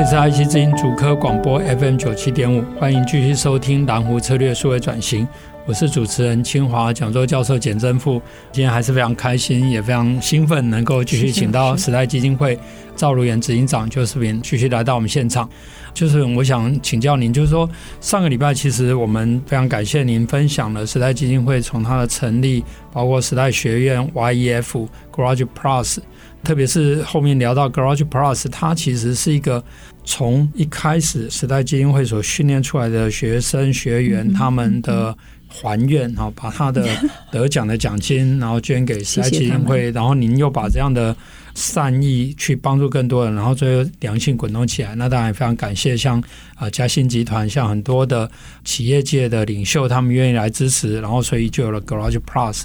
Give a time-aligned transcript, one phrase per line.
[0.00, 5.28] 这是爱惜之音主科广播 FM 九七点五，欢迎继续收听蓝湖策略数位转型。
[5.66, 8.12] 我是主持人清华讲座教授简真富，
[8.50, 12.58] 今天还是非常开心，也非常兴奋，能够继续请到时代基金会
[12.96, 15.46] 赵如原执行长 Josephine 继续来到我们现场。
[15.92, 17.68] 就是我想请教您，就是说
[18.00, 25.98] 上个礼拜其实我们非常感谢您分享了时代基金会从它的成立，包括时代学院、YEF、Garage Plus。
[26.42, 29.62] 特别是后面聊到 Garage Plus，它其实是一个
[30.04, 35.16] 从一开始时代基金会所训练出来的学生学员他们的
[35.48, 36.86] 还愿，然后把他的
[37.30, 41.14] 得奖的奖金，然后捐给时代基金会，然后您又把这样的。
[41.60, 44.94] 善意去帮助更多人，然后最后良性滚动起来。
[44.94, 46.18] 那当然也非常感谢像
[46.54, 48.28] 啊嘉兴集团，像很多的
[48.64, 52.62] 企业界的领袖，他们愿意来支持，然后所以就有了 Garage Plus。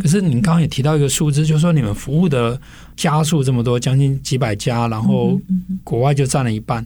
[0.00, 2.60] 可是你刚刚也提到一个数字，就是说你们服务的
[2.96, 5.40] 家数这么多，将近几百家，然后
[5.84, 6.84] 国外就占了一半。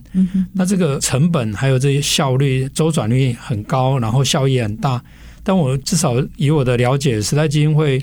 [0.53, 5.01] 那这个成本还有这些效率、周转率很高，然后效益很大。
[5.43, 7.99] 但我至少以我的了解，时代基金会。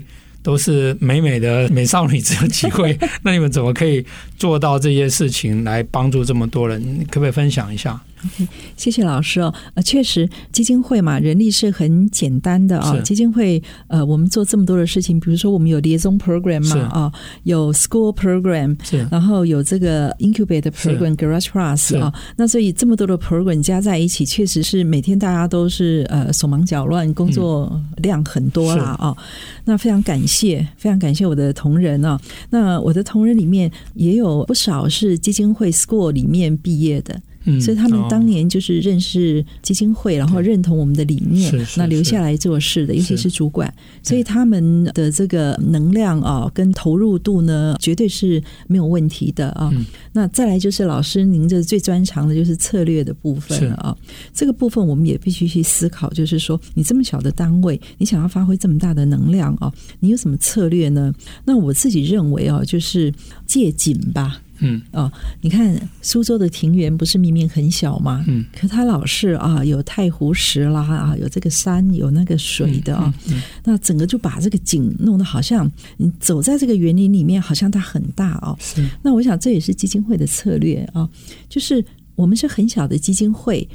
[0.47, 2.97] 都是美美的美少女，只有几位。
[3.23, 4.07] 那你们怎么可以
[4.39, 7.05] 做到这些事情来帮助这么多人？
[7.11, 9.53] 可不可以分享一下？Okay, 谢谢老师哦。
[9.75, 12.99] 呃，确实基金会嘛，人力是很简单的啊。
[13.01, 17.13] 基金会呃，我们做这么多的事情，比如说我们有 liaison program 嘛啊，
[17.45, 18.77] 有 school program，
[19.11, 22.13] 然后有这个 incubate program Garage Plus 啊。
[22.37, 29.17] 那所以这么多的 program 加在一起，确实是每天大家都是呃手忙脚乱，工作量很多啦啊。
[29.65, 32.21] 那非常感谢，非常感谢我的同仁啊。
[32.51, 37.21] 那我的同仁里面也有不少是基金会 school 里面毕业的。
[37.61, 43.73] 所以他们当年就是认识基金会，然后认同我们的理念，那留下来做事的，尤其是主管。
[44.03, 49.73] 所以他们的这个能量啊，跟投入度呢，绝对是没有问题的啊。
[50.13, 53.97] 那再来就是老师，您这最专长的就是策略的部分了啊。
[54.35, 61.13] 这个部分我们也必须去思考，就是说，你这么小的单位，你想要发挥这么大的能量啊，你有什么策略呢？
[61.45, 63.13] 那我自己认为啊，就是
[63.47, 64.41] 借景吧。
[64.61, 68.25] 嗯哦，你看苏州的庭园不是明明很小吗？
[68.27, 78.57] 嗯，可它老是啊有太湖石啦啊，有这个山有那个水的啊，嗯嗯嗯、那整个就把这个景弄得好像你走在这个园林里面，好像它很大哦。
[78.61, 81.09] 是，那我想这也是基金会的策略啊，
[81.49, 81.85] 就是
[82.15, 83.69] 我们是很小的基金会。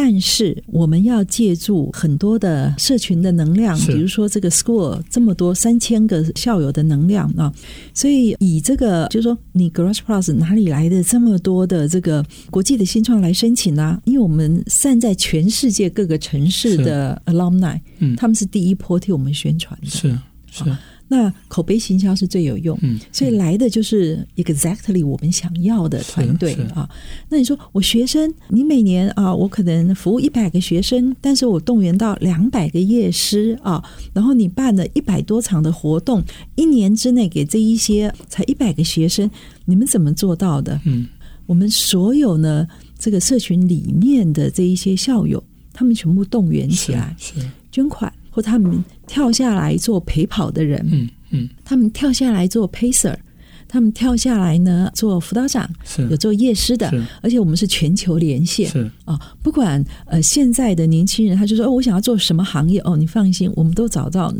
[0.00, 7.52] 但是我们要借助很多的社群的能量，比如说这个 school 这么多三千个校友的能量啊，
[7.92, 14.00] 所以以这个就是说，你 Garage Plus 哪里来的这么多的这个国际的新创来申请呢、啊？
[14.04, 20.16] 因为我们散在全世界各个城市的 alumni，嗯，他们是第一波替我们宣传的，是
[20.52, 20.64] 是。
[21.08, 26.88] 那口碑行销是最有用，嗯，所以来的就是 exactly 我们想要的团队啊。
[27.30, 33.82] 那你说我学生，你每年啊，我可能服务一百个学生，但是我动员到两百个业师啊，
[34.12, 36.22] 然后你办了一百多场的活动，
[36.56, 39.30] 一年之内给这一些才一百个学生，
[39.64, 40.78] 你们怎么做到的？
[40.84, 41.06] 嗯，
[41.46, 45.42] 我们所有呢，这个社群里面的这一些校友，
[45.72, 48.12] 他们全部动员起来，是，是捐款。
[48.38, 53.16] 或他们跳下来做陪跑的人，嗯嗯，他们跳下来做 pacer，
[53.66, 56.08] 他们跳下来呢做辅导长，是。
[56.08, 56.88] 有做夜师的，
[57.20, 58.88] 而且我们是全球连线，是。
[59.04, 64.32] 啊，不管呃现在的年轻人，他就说哦，我想要做什么行业哦，你放心，我们都找到。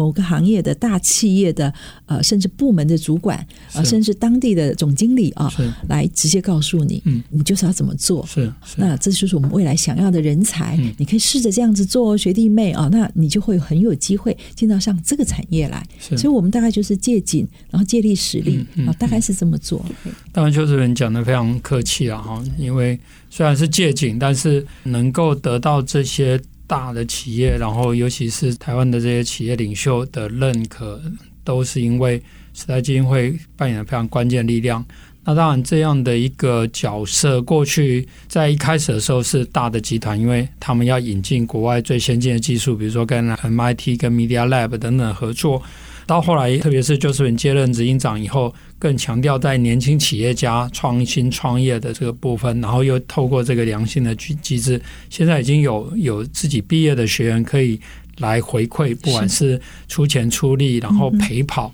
[0.00, 1.70] 某个行业的大企业的
[2.06, 5.52] 呃，甚至部门的主管啊、呃，甚至当地的总经理啊，
[5.88, 8.24] 来直接告诉你，嗯，你就是要怎么做。
[8.24, 10.74] 是，是那这就是我们未来想要的人才。
[10.78, 15.86] 嗯、你可以试着这样子做，学弟妹啊，那你就会很有机会进到像这个产业来。
[15.98, 19.84] 是，所以我们大概就是借景，然后借力使力啊、大概是这么做。
[20.32, 22.98] 当然，邱主任讲的非常客气了哈，因为
[23.28, 26.40] 虽然是借景，但是能够得到这些。
[26.70, 31.02] 大的企业，然后尤其是台湾的这些企业领袖的认可，
[31.42, 32.22] 都是因为
[32.54, 34.84] 时代基金会扮演了非常关键的力量。
[35.24, 45.60] 那当然，这样的一个角色，过去在一开始的时候是大的集团，因为他们要引进国外最先进的技术，比如说跟 MIT、跟 Media Lab 等等合作。
[46.10, 57.78] 到后来，特别是就是你接任执行长以后，更强调在年轻企业家创新创业的这个部分，然后又透过这个良性的机机制，现在已经有有自己毕业的学员可以
[58.18, 61.72] 来回馈，不管是出钱出力，然后陪跑。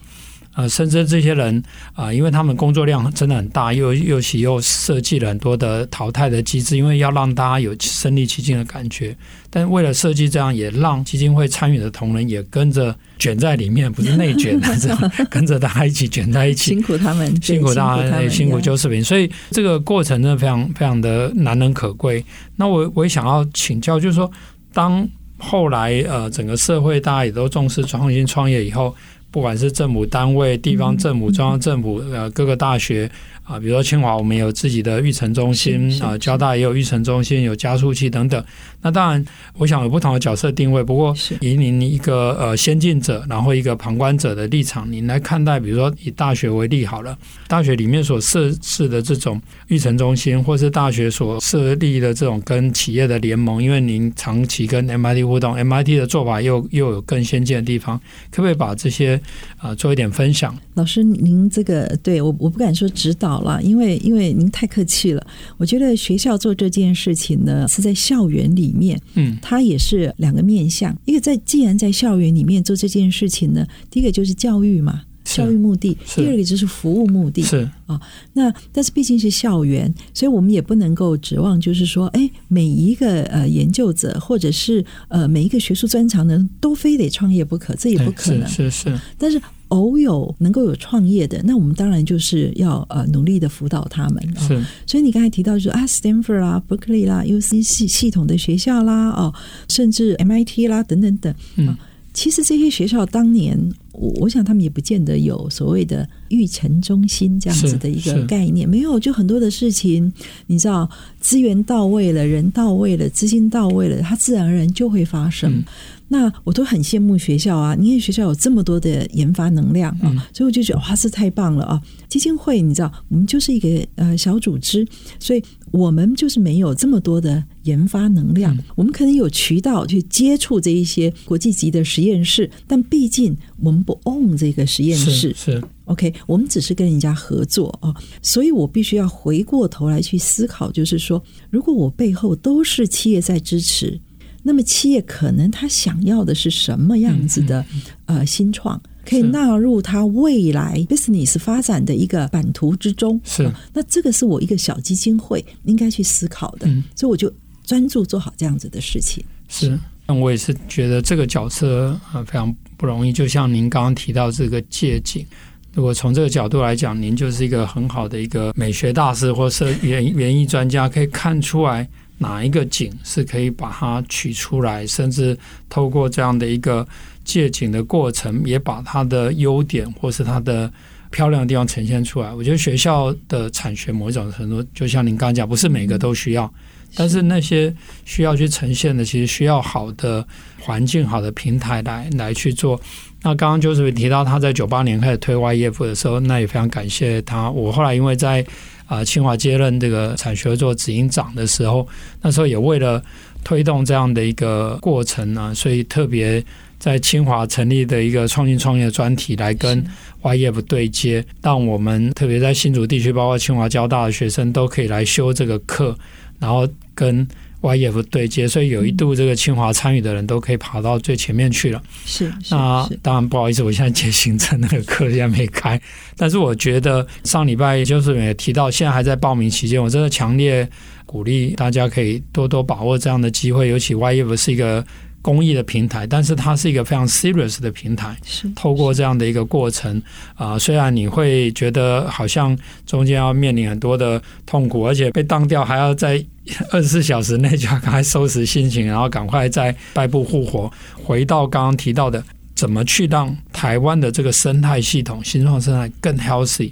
[0.57, 1.63] 呃，甚至这些人
[1.93, 9.15] 啊、呃，因为他们工作量真的很大，又又其又设计了很多的淘汰的机制，因为要让大家有身临其境的感觉。
[9.51, 16.71] 但为了设计这样，也让基金会参与的同仁也跟着卷在里面，不是内卷的这样，跟着大家一起卷在一起。
[16.71, 19.05] 辛苦他们，辛苦大家，辛苦，辛苦邱世平。
[19.05, 22.25] 所以这个过程呢非常非常的难能可贵。
[22.57, 24.31] 那我我也想要请教，就是说，
[24.73, 25.07] 当
[25.37, 28.95] 后来呃整个社会大家也都重视创新创业以后。
[29.37, 33.07] 不管是政府单位、地方政府、中央政府，呃，各个大学。
[33.47, 38.45] 啊，比如说清华，我们有自己的育成中心啊，交大也有育成中心，有加速器等等。
[38.83, 39.25] 那当然，
[39.57, 40.83] 我想有不同的角色定位。
[40.83, 47.17] 不过，以您一个呃先进者，然后一个旁观者的立场，您来看待，比如说以大学为例好了，
[47.47, 57.97] 大学里面所设置的这种育成中心，或是大学所设立的这种跟企业的联盟，因为您长期跟 MIT 互动，MIT 的做法又又有更先进的地方，
[58.33, 59.21] 可不可以把这些
[59.59, 60.57] 啊做一点分享？
[60.75, 63.36] 老师，您这个对我我不敢说指导。
[63.37, 65.27] 好了，因为因为您太客气了。
[65.59, 70.97] 我觉得学校做这件事情呢，是在校园里面，嗯，它也是两个面向。
[71.05, 78.01] 一个在既然在校园里面做这件事情呢，第一个就是教育嘛，教育目的；第二个就是服务目的，是啊。
[78.33, 88.49] 那但是毕竟是校园，所以我们也不能够指望，就是说，哎，每一个呃研究者或者是呃每一个学术专长呢，都非得创业不可，这也不可能。
[88.49, 89.01] 是是，是。
[89.19, 89.39] 但是。
[89.69, 94.23] 偶有能够有创业的，那我们当然就是要呃努力的辅导他们。
[94.37, 99.35] 是，哦、所以你刚才提到就是啊，Stanford 啦、Berkeley 啦、UC 系系统的学校啦，哦，
[99.69, 101.35] 甚至 MIT 啦等等等。
[101.57, 101.77] 嗯、哦，
[102.17, 103.55] 其实这些学校当年，
[103.93, 110.11] 我我想他们也不见得有所谓的育成中心这样子的一个概念，没有，就很多的事情，
[110.47, 110.89] 你知道，
[111.21, 115.53] 资源到位了，人到位了，资金到位了，它自然而然就会发生。
[115.53, 115.65] 嗯
[116.09, 117.75] 那我都很羡慕学校啊！
[117.75, 121.83] 你看学校有这么多的研发能量啊，嗯、所以我就觉得哇，是太棒了啊！
[122.09, 124.87] 基金会你知道，我们就是一个呃小组织，
[125.19, 125.43] 所以
[125.77, 128.57] 我们就是没有这么多的研发能量。
[128.57, 144.01] 嗯、我们可能有渠道去接触这一些国际级的实验室，但毕竟我们不 own 这个实验室，是，是 OK，我们只是跟人家合作啊，所以我必须要回过头来去思考，就是说，如果我背后都是企业在支持。
[144.43, 147.67] 那么企业可能他想要的是什么样子的
[148.05, 153.19] 呃新创，可以纳入他未来 business 发展的一个版图之中。
[153.25, 156.67] 是，呃，那这个是我一个小基金会应该去思考的。
[156.67, 157.33] 嗯，所以我就
[157.65, 159.25] 专注做好这样子的事情。
[159.49, 163.13] 是，那我也是觉得这个角色啊非常不容易。
[163.13, 165.25] 就像您刚刚提到这个借景，
[165.73, 171.89] 如果从这个角度来讲，您就是一个很好的一个美学大师或是园园艺专家，可以看出来。
[172.19, 175.37] 哪一个景是可以把它取出来，甚至
[175.69, 176.89] 透过这样的一个
[177.27, 180.73] 借景的过程，也把它的优点或是它的
[181.11, 182.33] 漂亮的地方呈现出来。
[182.33, 186.51] 我觉得学校的产学某一种程度，就像您刚刚讲，不是每个都需要，
[186.95, 187.75] 但是那些
[188.05, 190.27] 需要去呈现的，其实需要好的
[190.61, 192.81] 环境、好的平台来来去做。
[193.23, 197.51] 那刚刚就是提到他在九八年开始推 YEF 的时候，那也非常感谢他。
[197.51, 198.45] 我后来因为在
[198.87, 201.87] 啊，清华接任这个产学做执行长的时候，
[202.23, 203.03] 那时候也为了
[203.43, 206.45] 推动这样的一个过程呢，所以特别
[206.79, 209.85] 在清华成立的一个创新创业专题来跟
[210.23, 215.97] YEF 对接，让我们特别在新竹地区，包括清华、交大的学生都可以来修这个课，
[216.39, 217.27] 然后跟。
[217.63, 221.83] YEF 对接，所以有一度这个清华参与的人都可以爬到最前面去了。
[222.05, 225.81] 是，那当然不好意思，我现在接行政那个课现在没开。
[226.17, 230.69] 但是我觉得上礼拜就是也提到，现在还在报名期间，我真的强烈
[231.07, 234.85] 鼓励大家可以多多把握这样的机会，尤其 YEF 是一个。
[235.27, 238.17] 公益的平台，但是它是一个非常 serious 的平台。
[238.25, 240.01] 是透过这样的一个过程
[240.37, 242.57] 啊、呃，虽然你会觉得好像
[242.87, 246.25] 中间要面临很多的痛苦，而且被当掉还要在
[246.71, 252.23] 二十四小时内就要赶快收拾心情，然后赶快再败部复活，回到刚刚提到的，
[252.55, 256.71] 怎么去让台湾的这个生态系统、新创生态更 healthy？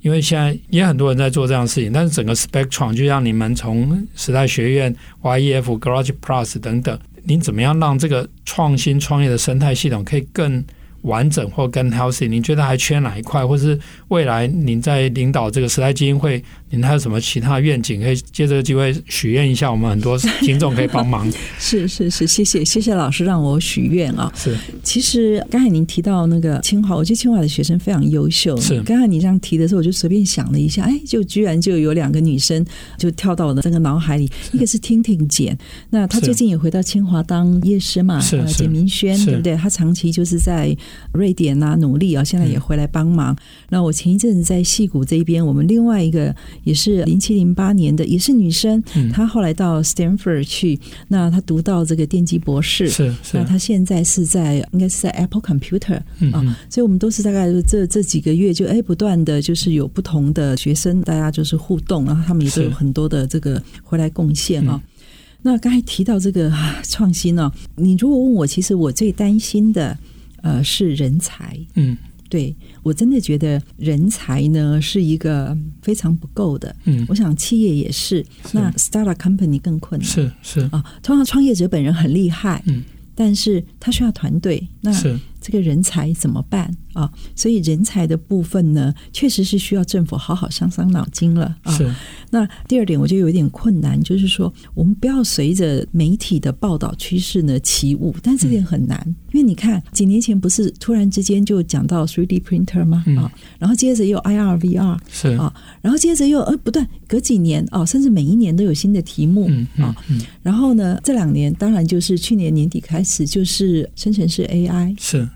[0.00, 6.98] 因为现在也很多人在做这样的事情，但是整个 spectrum 就像你们从时代学院、YEF、Garage Plus 等等。
[7.24, 10.64] 您怎么样让这个创新创业的生态系统可以更
[11.02, 18.00] 完整或更 healthy，您觉得还缺哪一块，或是未来您在领导这个时代基金会，您还有什么其他愿景？
[18.00, 21.30] 可以借这个机会许愿一下，我们很多听众可以帮忙。
[21.58, 24.32] 是是是，谢谢谢谢老师让我许愿啊。
[24.36, 28.56] 是，其实刚才您提到那个清华，我觉得清华的学生非常优秀。
[28.60, 32.64] 是，刚才你这样提的时候，我就随便想了一下，哎，就居然就有两个女生
[32.96, 35.56] 就跳到我的这个脑海里，一个是听听姐，
[35.90, 39.56] 那她最近也回到清华当夜师嘛，是简明轩，对不对？
[39.56, 40.76] 她长期就是在。
[41.12, 43.36] 瑞典啊，努力啊，现在也回来帮忙。
[43.68, 53.36] 那、嗯、我前一阵子在戏谷这边，我们另外一个也是零七零八年的，也是女生，嗯、她后来到 Stanford 去，那她读到这个电机博士，是是。
[53.38, 56.00] 那她现在是在应该是在 Apple Computer
[56.32, 64.80] 啊，所以我们都是大概这这几个月就哎不断的就是有不同的学生，大家就是互动，然后他们也都有很多的这个回来贡献啊。
[64.82, 65.06] 嗯、
[65.42, 66.52] 那刚才提到这个
[66.88, 69.96] 创新呢、啊，你如果问我，其实我最担心的。
[70.42, 71.94] 呃，是人才，嗯，
[72.30, 78.50] 对，我真的觉得人才呢是一个非常不够的，嗯，我想企业也是，是。
[78.52, 80.60] 那 startup company 更困难，是是。
[80.72, 82.84] 啊，通常创业者本人很厉害，嗯，
[83.14, 85.18] 但是他需要团队，那是。
[85.50, 87.10] 这个人才怎么办啊？
[87.34, 91.76] 所以人才的部分呢，确实是需要政府好好伤伤脑筋了啊。
[91.76, 91.92] 是。
[92.30, 103.02] 那第二点，我就有点困难，就是说，我们不要随着媒体的报道趋势呢起舞，但这点很难，嗯、因为你看，几年前不是突然之间就讲到 3D printer 吗？
[103.08, 105.52] 嗯、啊，然后接着又 IR VR 是啊，
[105.82, 109.96] 然后接着又呃不断隔几年啊，甚至每一年都有新的题目、嗯嗯、啊。
[110.44, 115.28] 然后呢，这两年当然就是去年年底开始就是生成式 AI 是。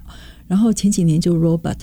[0.55, 1.79] 然后前几年就 robot，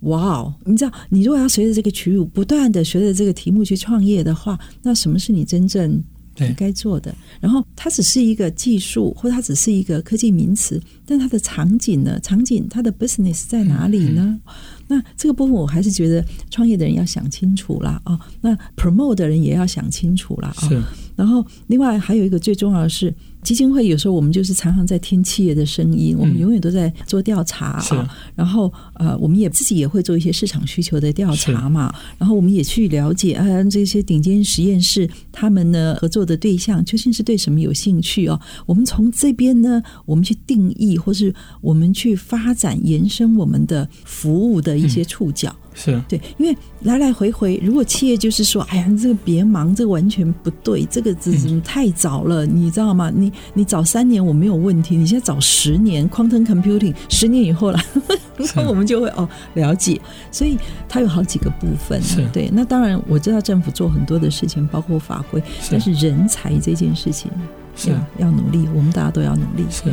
[0.00, 0.52] 哇哦！
[0.64, 6.02] 你知道，你如果要随着这个曲不断的随着这个题目去创业的话，那什么是你真正
[6.38, 7.14] 应该做的？
[7.38, 12.18] 然后它只是一个技术，或它只是一个科技名词，但它的场景呢？
[12.18, 14.40] 场景它的 business 在哪里呢？
[14.88, 18.18] 那这个部分我还是觉得创业的人要想清楚啦啊！
[18.40, 20.66] 那 promote 的人也要想清楚啦啊！
[20.68, 20.82] 是。
[21.14, 23.14] 然后另外还有一个最重要的是。
[23.42, 28.10] 基金会有时候我们就是常常在听企业的声音，我们永远都在做调查啊。
[28.34, 31.94] 然后呃，我们也自己也会做一些市场需求的调查嘛。
[32.18, 38.38] 然后我们也去了解啊，这些顶尖实验室他们呢合作的对象究竟是对什么有兴趣哦。
[38.66, 45.50] 我们从这边呢，我们去定义或是我们去发展延伸我们的服务的一些触角。
[45.50, 53.10] 嗯是对，因为来来回回，如果企业就是说，哎呀，这个别忙，这个完全不对，这个只是太早了，嗯、你知道吗？
[53.14, 57.78] 你你早三年我没有问题，你现在早十年，quantum computing 十年以后了，
[58.54, 60.58] 那我们就会哦了解，所以
[60.88, 62.00] 它有好几个部分。
[62.02, 67.30] 是对，那当然我知道政府做很多的事情，包括法规，但是人才这件事情
[67.76, 69.64] 是要努力，我们大家都要努力。
[69.70, 69.84] 是，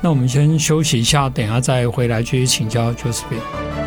[0.00, 3.85] 那我们先休息一下，等一下再回来继续请教 Josephine。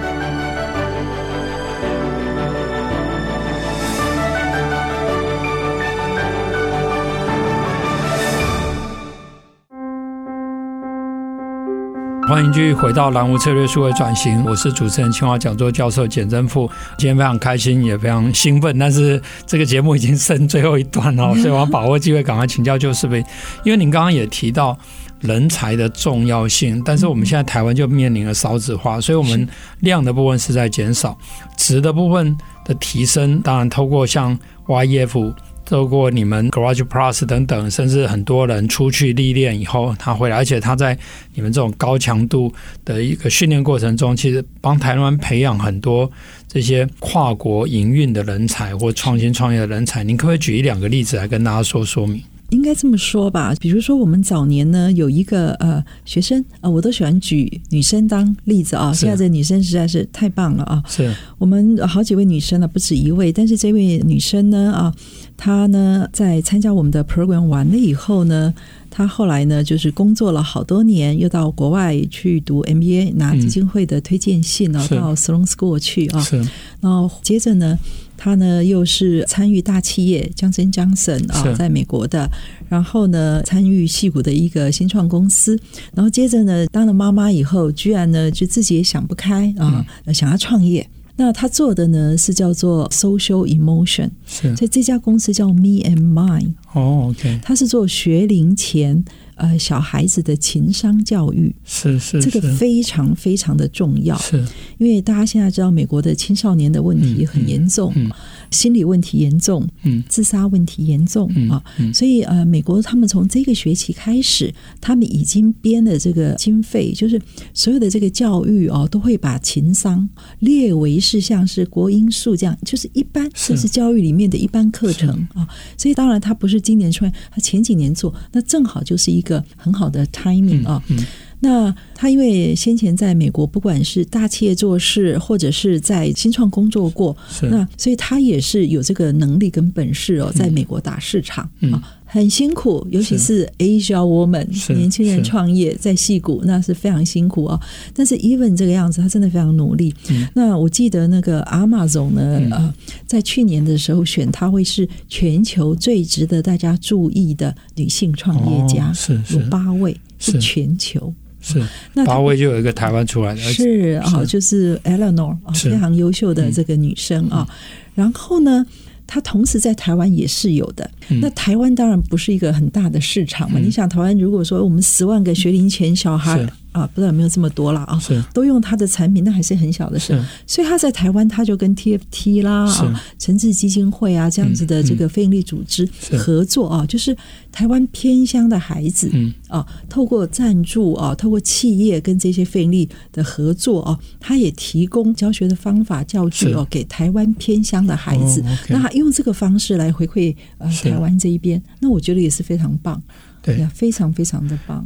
[12.29, 16.69] 欢迎继续回到蓝湖策略数位转型，我是主持人清华讲座教授简正富。
[16.95, 23.25] 今天非常开心，也非常兴奋，但是这个节目已经剩最后一段了， 所以我要把握机会赶快请教 Josephine，
[23.63, 24.77] 因为您刚刚也提到
[25.21, 31.17] 人才的重要性，但是我们现在台湾就面临了少子化，所以我们量的部分是在减少，
[31.57, 35.33] 值的部分的提升，当然透过像 YEF。
[35.69, 40.97] 透过你们 Garage Plus 等等，甚至很多人出去历练以后，他回来，而且他在
[41.35, 42.51] 你们这种高强度
[42.83, 46.11] 的一个训练过程中，其实帮台湾培养很多
[46.47, 50.03] 这些跨国营运的人才或创新创业的人才。
[50.03, 52.19] 您可不可以举一两个例子来跟大家说说明？
[52.49, 58.91] 应该这么说吧，比如说我们早年呢有一个呃学生啊、呃，我都喜欢举女生当例子啊。
[58.93, 60.83] 现在这女生实在是太棒了啊！
[60.87, 64.93] 是我们好几位女生呢，不止一位，但是这位女生呢啊，
[65.37, 68.53] 她呢在参加我们的 program 完了以后呢，
[68.89, 76.21] 她后来呢就是工作了好多年，又到国外去读 MBA，拿基金会的推荐信呢，到 Sloan School 去啊。
[76.21, 76.37] 是，
[76.81, 77.77] 然后接着呢。
[78.21, 82.29] 他呢，又是参与大企业 Johnson Johnson 啊，在美国的，
[82.67, 85.57] 然后呢，参与戏骨的一个新创公司，
[85.93, 90.85] 然后接着呢，当了妈妈以后，居然呢，就自己也想不开啊，嗯、想要创业。
[91.19, 96.53] 那他做的呢，是叫做 Social Emotion，是，所以这家公司叫 Me and Mine。
[96.71, 99.03] 哦，OK，他是做学龄前。
[99.39, 104.37] 呃小孩子的情商教育，是是，这个非常非常的重要，是。
[104.77, 107.89] 因为大家现在知道美国的青少年的问题很严重。
[107.95, 108.11] 嗯嗯嗯
[108.51, 111.63] 心理问题严重，嗯，自杀问题严重、嗯、啊，
[111.93, 117.21] 所以呃，美国他们从这个学期开始，他们已经编了这个经费，就是
[117.53, 120.07] 所有的这个教育哦，都会把情商
[120.39, 125.47] 列为是像是国因素这样，就是一般就是教育里面的一般课程啊。
[125.77, 130.81] 所以当然他不是今年出来，他前几年做，那正好就是一个很好的 timing 啊。
[130.89, 131.05] 嗯嗯
[131.41, 147.57] 那他因为先前在美国，不管是大企业做事，或者是在新创工作过，那所以他也是有这个能力跟本事哦，在美国打市场、嗯、啊，很辛苦，尤其是 Asia Woman 年轻人创业在戏谷，那是非常辛苦哦。
[147.93, 149.95] 但是 Even 这个样子，他真的非常努力。
[150.09, 152.73] 嗯、那我记得那个 Amazon 呢，呃、嗯，
[153.07, 161.13] 在去年的时候选他会是全球最值得大家注意的女性创业家，哦、有八位是全球。
[161.41, 161.61] 是，
[161.93, 167.47] 那八位就有一个台湾出来的，是啊，就是 Eleanor 非常优秀的这个女生啊。
[167.95, 168.65] 然后呢，
[169.07, 170.89] 她同时在台湾也是有的。
[171.21, 173.59] 那台湾当然不是一个很大的市场嘛。
[173.59, 176.47] 你想，台湾如果说我们十万个学龄前小孩。
[176.71, 177.99] 啊，不知道有没有这么多了啊？
[177.99, 178.23] 是。
[178.33, 180.23] 都用他的产品，那还是很小的事。
[180.45, 187.15] 所以他在台湾，他就跟 TFT 啦、啊、诚志基金会啊这样子的这个非营利组织合作啊，就是
[187.51, 189.11] 台湾偏乡的孩子
[189.47, 198.43] 啊，透过赞助啊，透过企业跟这些非营利的合作啊，他也提供教学的方法教具哦，给台湾偏乡的孩子。
[198.67, 203.01] 那他用这个方式来回馈呃台湾这一边，那我觉得也是非常棒，
[203.41, 203.59] 对。
[203.59, 204.85] 呀，非常非常的棒。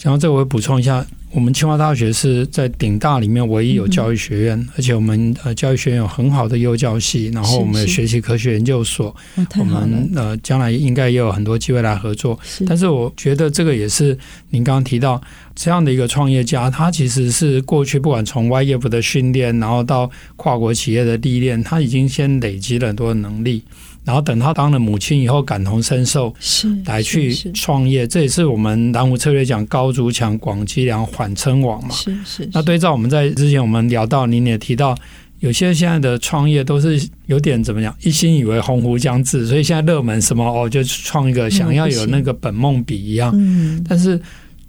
[0.00, 12.38] 讲到这，我会补充一下，我们清华大学是在顶大里面唯一有教育学院，嗯、而且我们呃教育学院有很好的幼教系，然后我们有学习科学研究所，是是我们呃将来应该也有很多机会来合作。
[12.42, 14.16] 是但是我觉得这个也是
[14.48, 15.20] 您刚刚提到
[15.54, 23.62] 这样的一个创业家，他其实是过去不管从 YF 的训练，然后到跨国企业的历练，他已经先累积了很多的能力。
[24.10, 31.90] 然后等他当了母亲以后，感同身受，是来去创业，这也是我们南湖策略讲高筑墙、广积粮、缓称王嘛。
[31.94, 32.50] 是是。
[32.52, 34.96] 那对照我们在之前我们聊到，您也提到，
[35.38, 43.30] 有些现在的创业都是有点怎么样，一心以为鸿鹄将至，所以现在热门什么哦，就创一个，想要有那个本梦比一样。
[43.36, 43.80] 嗯。
[43.88, 44.20] 但是。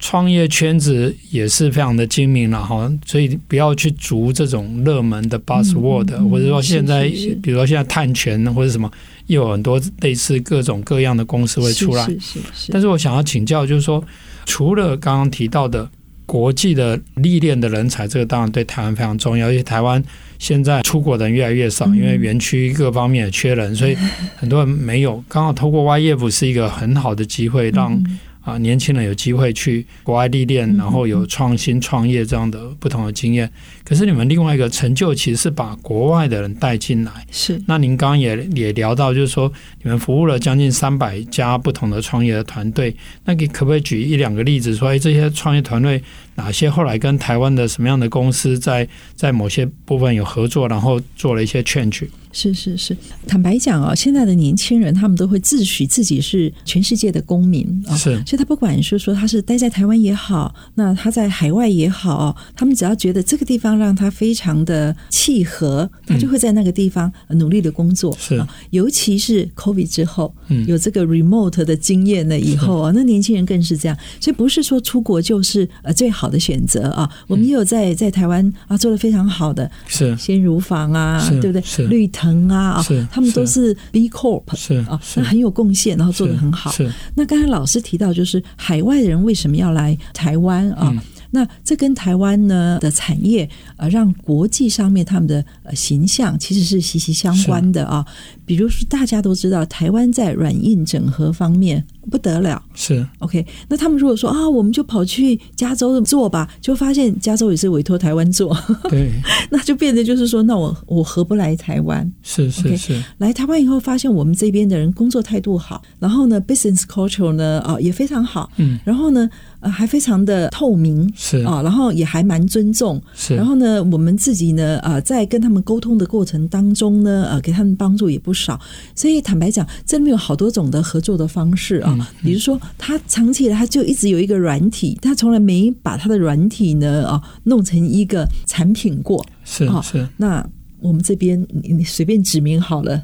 [0.04, 8.92] 创业圈子也是非常的精明了哈，所以不要去逐这种热门的 buzzword，嗯嗯、或者说现在，是是是比如说现在碳权或者什么，
[9.28, 12.04] 又有很多类似各种各样的公司会出来。
[12.06, 14.04] 是是是是，但是我想要请教，就是说，
[14.46, 15.88] 除了刚刚提到的
[16.26, 20.04] 国际的历练的人才，这个当然对台湾非常重要，因为台湾
[20.40, 23.96] 现在出国的人越来越少，因为园区各方面也缺人，所以
[24.36, 25.24] 很多人没有。
[25.28, 28.02] 刚好透过 YF 是一个很好的机会，让
[28.42, 33.50] 啊，年轻人有机会去国外历练，然后有创新创业这样的不同的经验。
[33.84, 37.12] 可是你们另外一个成就，其实是把国外的人带进来。
[37.32, 37.62] 是。
[37.68, 42.96] 那您刚刚也也聊到，就是说你们服务了将近三百家不同的创业的团队。
[43.26, 46.02] 那你可不可以举一两个例子，说哎，这些创业团队
[46.36, 52.08] 哪些后来跟台湾的什么样的公司在在某些部分有合作，然后做了一些 change？
[52.34, 52.96] 是是是，
[53.28, 68.16] 坦白讲啊，现在的年轻人他们都会自诩自己是全世界的公民啊，是，所以他不管是说他是待在台湾也好，那他在海外也好，他们只要觉得这个地方让他非常的契合，他就会在那个地方努力的工作。
[68.20, 70.32] 是，尤其是 COVID 之后，
[70.68, 77.10] 有这个 remote 的经验了以后啊，那年轻人更是这样，所以不是说出国就是呃最好的选择啊。
[77.26, 81.62] 我们也有在在台湾啊做的非常好的，是先乳房啊，对不对？
[81.64, 82.12] 是绿。
[82.12, 86.70] 藤啊啊，他们都是 B Corp 是啊，那很有贡献，然后做的很好。
[86.70, 90.94] 是那刚才老师提到，就是海外的人为什么要来台湾啊？
[91.32, 98.06] 那这跟台湾呢的产业呃，让国际上面他们的呃形象其实是息息相关的啊。
[98.46, 103.46] 比如说，大家都知道台湾在软硬整合方面不得了，是 OK。
[103.70, 108.56] 那他们如果说啊，我们就跑去加州做吧，就发现加州也是委托台湾做，
[108.90, 109.12] 对，
[109.50, 112.12] 那就变得就是说，那我我何不来台湾？
[112.22, 113.04] 是是是，okay?
[113.20, 119.30] 来台湾以后发现我们这边的人工作态度好，然后呢，business culture 呢啊也非常好，嗯，然后呢
[119.62, 128.42] 呃还非常的透明，是啊，然后也还蛮尊重，是，然后呢，我们自己呢啊在跟他们沟通的过程当中呢，呃，给他们帮助也不少。
[128.42, 128.60] 少，
[128.96, 131.91] 所以坦白讲，这里面有好多种的合作的方式啊。
[132.22, 139.26] 比如说，他长期以来他就一直有一个软体，他从来没把他的软体呢啊弄成一个产品过。
[139.44, 140.08] 是是。
[140.18, 140.48] 那
[140.80, 143.02] 我们这边你你随便指名好了，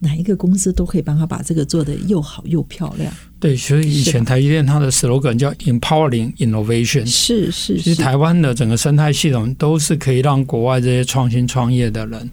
[0.00, 3.12] 哪一个公司都可以帮他把这个做得又好又漂亮。
[3.40, 7.80] 对，所以以前台积电它的 slogan 叫 Empowering Innovation，是是，是。
[7.80, 12.28] 其实台湾的整个生态系统都是可以让国外这些创新创业的人。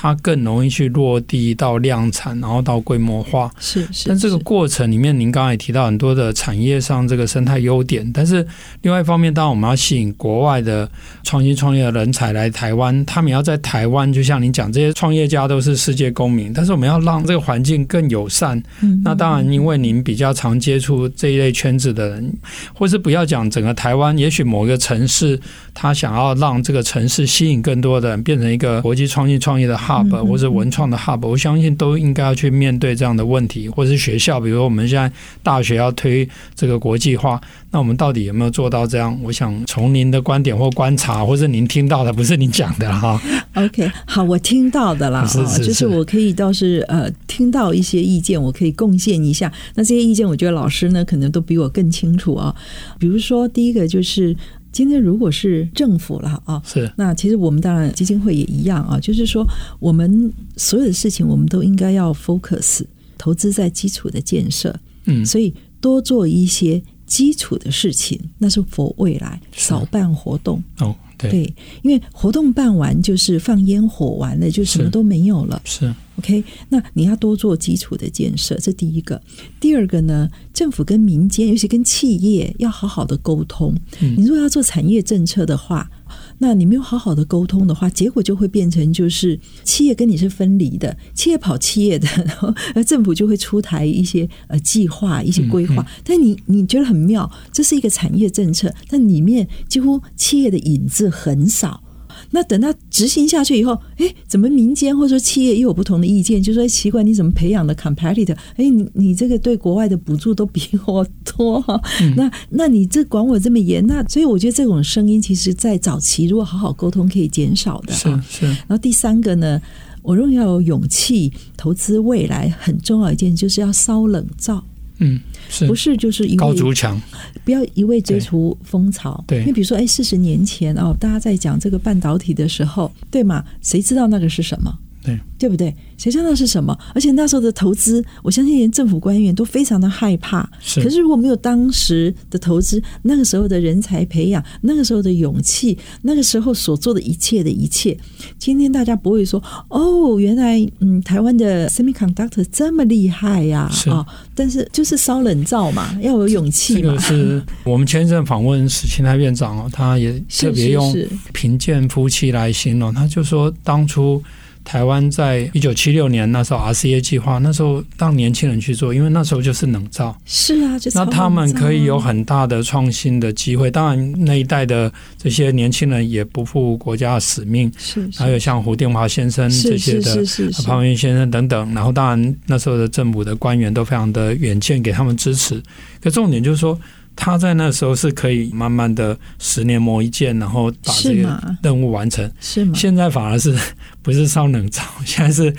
[0.00, 3.50] 它更容易去落地到量产，然后到规模化。
[3.58, 4.08] 是是。
[4.08, 8.08] 但这个过程里面，您刚才也提到很多的产业上这个生态优点。
[8.14, 8.46] 但是
[8.82, 10.88] 另外一方面，当然我们要吸引国外的
[11.24, 16.52] 创新创业的人才来台湾，他们要在台湾，就像您讲，这些创业家都是世界公民。
[16.52, 18.56] 但是我们要让这个环境更友善。
[18.80, 19.02] 嗯。
[19.04, 22.32] 那当然，因为您比较常接触这一类圈子的人，
[22.72, 25.40] 或是不要讲整个台湾，也许某一个城市，
[25.74, 29.76] 他想要让这个城市吸引更多的人，变成一个国际创新创业的。
[29.88, 35.10] Hub 或者文创的 hub，我相信都应该要去面对这样的问题，或者是学校，比如我们现在
[35.42, 39.18] 大学要推这个国际化，那我们到底有没有做到这样？
[39.22, 43.18] 我想从您的观点或观察，或者您听到的，不是您讲的哈。
[43.56, 49.50] OK，好，我听到的啦， 是是是，就是我可以倒是呃听到一些意见，我可以贡献一下。
[49.74, 52.54] 那这些意见，我觉得老师呢可能都比我更清楚啊。
[52.98, 54.36] 比如说第一个就是。
[54.78, 56.88] 今天如果是政府了啊，是。
[56.96, 59.44] 那其实我们当然基金会也一样啊，就是说
[59.80, 62.82] 我们所有的事情我们都应该要 focus
[63.18, 64.72] 投资在基础的建设，
[65.06, 70.94] 嗯，所以多做一些基础的事情，那是 for 未来，少办活动哦。
[71.16, 75.60] 对，对，因为活动办完就是放烟火完了，就什么都没有了。
[75.64, 79.20] 是，是 OK，那你要多做基础的建设，这第一个。
[79.58, 83.74] 第二个呢，政府跟民间，尤其跟企业，要好好的沟通。
[84.00, 85.90] 嗯，你如果要做产业政策的话。
[86.38, 92.54] 那你没有好好的沟通的话，结果就会变成就是企业跟你是分离的，企业跑企业的，然后
[92.86, 95.84] 政府就会出台一些呃计划、一些规划。
[96.04, 101.82] 但你你觉得很妙，这是一个产业政策，但里面几乎企业的影子很少。
[102.30, 106.42] 那等到执行下去以后，哎，怎么民间或者说企业又有不同的意见？
[106.42, 108.36] 就说奇怪，你怎么培养的 competitor？
[108.56, 111.62] 哎，你你这个对国外的补助都比我多，
[112.02, 113.86] 嗯、那那你这管我这么严？
[113.86, 117.92] 那所以我觉得这种声音，其实在早期如果好好沟通，可以减少的。
[117.92, 118.46] 是是。
[118.46, 119.60] 然后第三个呢，
[120.02, 124.62] 我认为要有勇气投资未来，很重要一件就是要烧冷灶。
[124.98, 125.20] 嗯。
[125.50, 127.00] 是不是就是一味高筑墙，
[127.42, 129.24] 不要一味追逐风潮。
[129.26, 133.42] 对，因为比如说，哎，四十年前哦，大家在讲这个半导体的时候，对吗？
[133.62, 134.70] 谁知道那个是什么？
[135.08, 135.74] 对，对不对？
[135.96, 136.76] 谁知道是什么？
[136.94, 140.48] 而且那时候的投资，我相信连政府官员都非常的害怕。
[140.60, 140.82] 是。
[140.82, 147.96] 可是如果没有当时的投资，那个时候的人才培养，那个时候的勇气，那个时候所做的一切的一切，
[148.38, 153.90] 今天大家不会说哦，原来嗯，台湾的 semiconductor 这么厉害呀啊！
[153.90, 156.80] 哦，但是就是烧冷灶嘛，要有勇气嘛。
[156.80, 160.94] 这个是我们前一阵访问史清泰院长哦，他也特别用
[161.32, 164.22] 贫贱夫妻来形容，他就说当初。
[164.64, 170.16] 台湾在一九七六年那时候 RCA 计划，那时候让年轻人去做，因为那时候就是冷灶。
[170.24, 173.70] 是啊，那他们可以有很大的创新的机会。
[173.70, 177.72] 当然，那一代的这些年轻人也不负国家的使命。
[177.78, 180.22] 是，还有像胡定华先生这些的，
[180.64, 181.74] 潘文先生等等。
[181.74, 185.62] 然后，当然那时候的政府的官员都非常的远见，给他们支持。
[186.02, 186.78] 可重点就是说。
[187.20, 192.30] 他在那时候是可以慢慢的十年磨一剑，然后把这个任务完成。
[192.40, 192.72] 是吗？
[192.76, 193.52] 现在反而是
[194.02, 194.82] 不是烧冷灶？
[195.04, 195.52] 现在是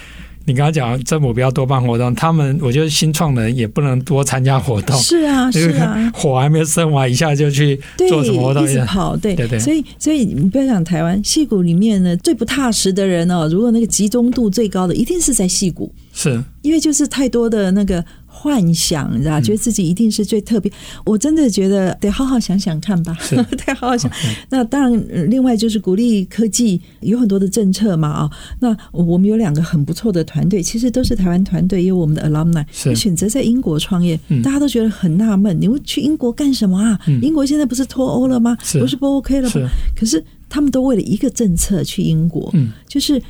[0.45, 4.97] 你刚刚讲政府不要多办活动，他们 我觉得新创的人也不能多参加活动。
[5.01, 8.63] 是啊，是啊，火还没生完，一下就去做什么活动？
[8.63, 9.59] 一直跑，对对对。
[9.59, 15.93] 所以所以你不要讲台湾戏骨里面呢，最不踏实的人哦，如果那个集中度最高的，一定是在戏骨。
[16.13, 18.03] 是因为就是太多的那个。
[18.31, 20.71] 幻想，你知道，觉得自己一定是最特别。
[21.03, 23.17] 我真的觉得得好好想想看吧，
[23.65, 24.09] 得好好想。
[24.49, 28.29] 那当然，另外就是鼓励科技，有很多的政策嘛啊。
[28.59, 32.63] 那我们有两个很不错的团队，其实都是台湾团队，也有我们的 alumni
[32.95, 34.17] 选择在英国创业。
[34.43, 36.97] 大家都觉得很纳闷，你们去英国干什么啊？
[37.21, 38.55] 英国现在不是脱欧了吗？
[38.79, 39.69] 不是不 OK 了吗？
[39.95, 42.53] 可是他们都为了一个政策去英国，
[42.87, 43.21] 就是。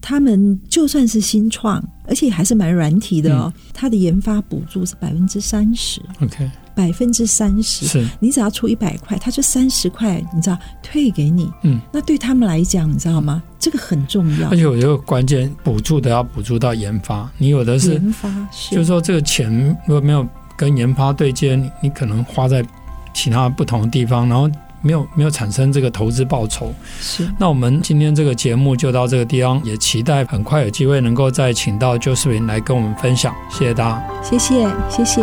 [0.00, 3.52] 他们就算是新创，而且还是蛮软体的哦。
[3.72, 7.86] 它的研发补助是百分之三十，OK，百分之三十。
[7.86, 11.50] 是，你只要出一百块，他就三十块，你知道退给你。
[11.62, 13.42] 嗯，那对他们来讲，你知道吗？
[13.58, 14.50] 这个很重要。
[14.50, 17.30] 而且我觉得关键，补助的要补助到研发。
[17.36, 19.52] 你有的是研发，是就是说这个钱
[19.86, 22.64] 如果没有跟研发对接，你你可能花在
[23.12, 24.50] 其他不同的地方，然后。
[24.82, 27.30] 没有没有产生这个投资报酬，是。
[27.38, 33.34] 那我们今天这个节目就到这个地方，也期待很快有机会能够再请到 Josephine 来跟我们分享。
[33.50, 35.22] 谢谢大家，谢谢谢谢。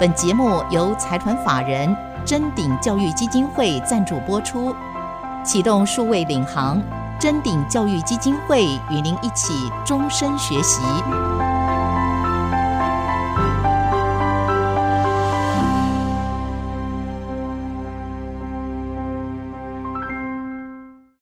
[0.00, 4.74] 本节目由财团法人臻鼎教育基金会赞助播出，
[5.44, 6.82] 启动数位领航，
[7.20, 9.54] 臻鼎教育基金会与您一起
[9.86, 10.80] 终身学习。